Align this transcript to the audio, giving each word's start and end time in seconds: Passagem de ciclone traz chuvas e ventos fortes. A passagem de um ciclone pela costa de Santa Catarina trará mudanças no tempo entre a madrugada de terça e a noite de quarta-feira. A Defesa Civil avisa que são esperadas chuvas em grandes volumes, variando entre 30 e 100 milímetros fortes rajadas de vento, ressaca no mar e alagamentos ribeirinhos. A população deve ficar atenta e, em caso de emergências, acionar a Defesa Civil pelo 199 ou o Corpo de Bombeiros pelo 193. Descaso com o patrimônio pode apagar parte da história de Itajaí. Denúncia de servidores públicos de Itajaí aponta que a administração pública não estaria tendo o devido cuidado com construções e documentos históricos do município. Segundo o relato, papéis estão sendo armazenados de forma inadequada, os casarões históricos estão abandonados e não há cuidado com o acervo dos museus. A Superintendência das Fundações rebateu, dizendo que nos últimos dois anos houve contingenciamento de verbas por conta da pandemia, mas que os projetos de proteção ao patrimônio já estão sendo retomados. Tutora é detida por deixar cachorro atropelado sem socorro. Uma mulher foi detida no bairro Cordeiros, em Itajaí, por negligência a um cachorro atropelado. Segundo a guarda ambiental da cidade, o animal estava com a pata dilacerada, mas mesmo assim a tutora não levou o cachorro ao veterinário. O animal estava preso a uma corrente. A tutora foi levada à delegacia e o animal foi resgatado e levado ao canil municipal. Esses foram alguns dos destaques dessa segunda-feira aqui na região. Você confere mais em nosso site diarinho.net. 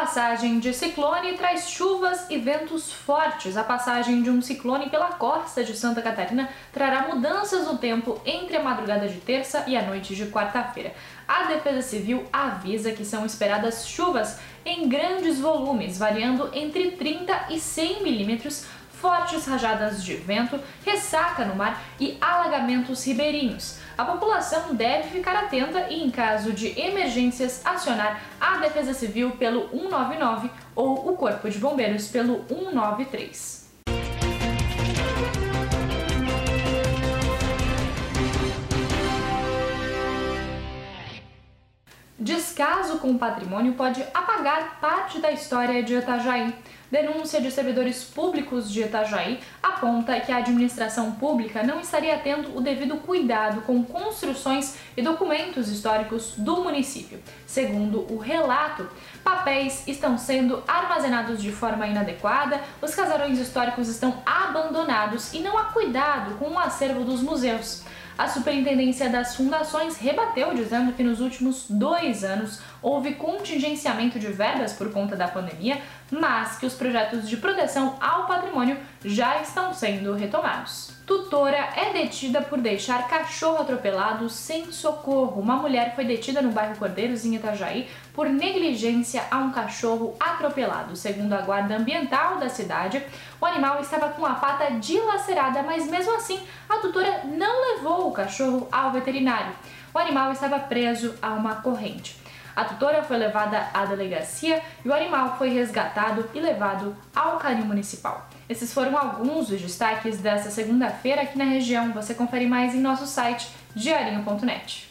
Passagem 0.00 0.60
de 0.60 0.72
ciclone 0.72 1.32
traz 1.32 1.70
chuvas 1.70 2.30
e 2.30 2.38
ventos 2.38 2.92
fortes. 2.92 3.56
A 3.56 3.64
passagem 3.64 4.22
de 4.22 4.30
um 4.30 4.40
ciclone 4.40 4.88
pela 4.88 5.08
costa 5.08 5.64
de 5.64 5.76
Santa 5.76 6.00
Catarina 6.00 6.48
trará 6.72 7.08
mudanças 7.08 7.66
no 7.66 7.78
tempo 7.78 8.16
entre 8.24 8.56
a 8.56 8.62
madrugada 8.62 9.08
de 9.08 9.18
terça 9.18 9.64
e 9.66 9.76
a 9.76 9.82
noite 9.82 10.14
de 10.14 10.26
quarta-feira. 10.26 10.94
A 11.26 11.48
Defesa 11.48 11.82
Civil 11.82 12.24
avisa 12.32 12.92
que 12.92 13.04
são 13.04 13.26
esperadas 13.26 13.88
chuvas 13.88 14.38
em 14.64 14.88
grandes 14.88 15.40
volumes, 15.40 15.98
variando 15.98 16.48
entre 16.54 16.92
30 16.92 17.46
e 17.50 17.58
100 17.58 18.04
milímetros 18.04 18.66
fortes 19.00 19.46
rajadas 19.46 20.02
de 20.04 20.14
vento, 20.14 20.58
ressaca 20.84 21.44
no 21.44 21.54
mar 21.54 21.82
e 21.98 22.16
alagamentos 22.20 23.04
ribeirinhos. 23.04 23.78
A 23.96 24.04
população 24.04 24.74
deve 24.74 25.08
ficar 25.08 25.36
atenta 25.36 25.86
e, 25.90 26.02
em 26.02 26.10
caso 26.10 26.52
de 26.52 26.78
emergências, 26.78 27.64
acionar 27.64 28.20
a 28.40 28.58
Defesa 28.58 28.94
Civil 28.94 29.32
pelo 29.32 29.68
199 29.70 30.50
ou 30.74 31.12
o 31.12 31.16
Corpo 31.16 31.48
de 31.48 31.58
Bombeiros 31.58 32.08
pelo 32.08 32.44
193. 32.48 33.67
Descaso 42.20 42.98
com 42.98 43.12
o 43.12 43.18
patrimônio 43.18 43.74
pode 43.74 44.02
apagar 44.12 44.80
parte 44.80 45.20
da 45.20 45.30
história 45.30 45.84
de 45.84 45.94
Itajaí. 45.94 46.52
Denúncia 46.90 47.40
de 47.40 47.48
servidores 47.48 48.02
públicos 48.02 48.72
de 48.72 48.82
Itajaí 48.82 49.38
aponta 49.62 50.18
que 50.18 50.32
a 50.32 50.38
administração 50.38 51.12
pública 51.12 51.62
não 51.62 51.78
estaria 51.78 52.18
tendo 52.18 52.56
o 52.56 52.60
devido 52.60 52.96
cuidado 52.96 53.60
com 53.60 53.84
construções 53.84 54.78
e 54.96 55.02
documentos 55.02 55.68
históricos 55.68 56.34
do 56.36 56.56
município. 56.56 57.20
Segundo 57.46 58.12
o 58.12 58.18
relato, 58.18 58.88
papéis 59.22 59.86
estão 59.86 60.18
sendo 60.18 60.64
armazenados 60.66 61.40
de 61.40 61.52
forma 61.52 61.86
inadequada, 61.86 62.60
os 62.82 62.96
casarões 62.96 63.38
históricos 63.38 63.88
estão 63.88 64.20
abandonados 64.26 65.32
e 65.32 65.38
não 65.38 65.56
há 65.56 65.66
cuidado 65.66 66.36
com 66.36 66.50
o 66.50 66.58
acervo 66.58 67.04
dos 67.04 67.22
museus. 67.22 67.84
A 68.18 68.26
Superintendência 68.26 69.08
das 69.08 69.36
Fundações 69.36 69.96
rebateu, 69.96 70.52
dizendo 70.52 70.92
que 70.92 71.04
nos 71.04 71.20
últimos 71.20 71.66
dois 71.70 72.24
anos 72.24 72.60
houve 72.82 73.14
contingenciamento 73.14 74.18
de 74.18 74.26
verbas 74.26 74.72
por 74.72 74.92
conta 74.92 75.14
da 75.14 75.28
pandemia, 75.28 75.80
mas 76.10 76.58
que 76.58 76.66
os 76.66 76.74
projetos 76.74 77.28
de 77.28 77.36
proteção 77.36 77.96
ao 78.00 78.26
patrimônio 78.26 78.76
já 79.04 79.40
estão 79.40 79.72
sendo 79.72 80.14
retomados. 80.14 80.98
Tutora 81.06 81.70
é 81.74 81.90
detida 81.92 82.42
por 82.42 82.60
deixar 82.60 83.08
cachorro 83.08 83.62
atropelado 83.62 84.28
sem 84.28 84.70
socorro. 84.70 85.40
Uma 85.40 85.56
mulher 85.56 85.94
foi 85.94 86.04
detida 86.04 86.42
no 86.42 86.50
bairro 86.50 86.76
Cordeiros, 86.76 87.24
em 87.24 87.34
Itajaí, 87.34 87.88
por 88.12 88.28
negligência 88.28 89.22
a 89.30 89.38
um 89.38 89.50
cachorro 89.50 90.14
atropelado. 90.20 90.94
Segundo 90.96 91.32
a 91.32 91.40
guarda 91.40 91.76
ambiental 91.76 92.36
da 92.36 92.50
cidade, 92.50 93.02
o 93.40 93.46
animal 93.46 93.80
estava 93.80 94.10
com 94.10 94.26
a 94.26 94.34
pata 94.34 94.72
dilacerada, 94.72 95.62
mas 95.62 95.86
mesmo 95.88 96.14
assim 96.14 96.40
a 96.68 96.76
tutora 96.76 97.22
não 97.24 97.76
levou 97.76 98.07
o 98.08 98.12
cachorro 98.12 98.68
ao 98.72 98.90
veterinário. 98.90 99.54
O 99.94 99.98
animal 99.98 100.32
estava 100.32 100.58
preso 100.58 101.14
a 101.20 101.34
uma 101.34 101.56
corrente. 101.56 102.16
A 102.56 102.64
tutora 102.64 103.02
foi 103.04 103.16
levada 103.16 103.68
à 103.72 103.84
delegacia 103.84 104.60
e 104.84 104.88
o 104.88 104.92
animal 104.92 105.36
foi 105.38 105.50
resgatado 105.50 106.28
e 106.34 106.40
levado 106.40 106.96
ao 107.14 107.36
canil 107.36 107.64
municipal. 107.64 108.28
Esses 108.48 108.72
foram 108.72 108.98
alguns 108.98 109.48
dos 109.48 109.60
destaques 109.60 110.18
dessa 110.18 110.50
segunda-feira 110.50 111.22
aqui 111.22 111.38
na 111.38 111.44
região. 111.44 111.92
Você 111.92 112.14
confere 112.14 112.46
mais 112.46 112.74
em 112.74 112.80
nosso 112.80 113.06
site 113.06 113.48
diarinho.net. 113.76 114.88